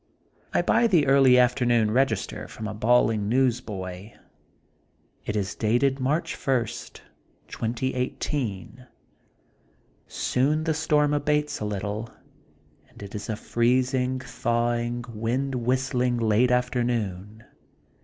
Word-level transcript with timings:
I 0.51 0.63
buy 0.63 0.87
the 0.87 1.05
early 1.05 1.37
afternoon 1.37 1.91
Reg 1.91 2.11
ister 2.11 2.47
from 2.47 2.67
a 2.67 2.73
bawling 2.73 3.29
newsboy. 3.29 4.13
It 5.27 5.35
is 5.35 5.53
dated 5.53 5.99
March 5.99 6.33
first, 6.33 7.03
2018. 7.49 8.87
Soon 10.07 10.63
the 10.63 10.73
storm 10.73 11.13
abates 11.13 11.59
a 11.59 11.65
little, 11.65 12.09
but 12.91 13.03
it 13.03 13.13
is 13.13 13.29
a 13.29 13.35
freezing, 13.35 14.19
thawing, 14.19 15.05
wind 15.07 15.53
whistling, 15.53 16.17
late 16.17 16.49
afternoon. 16.49 17.43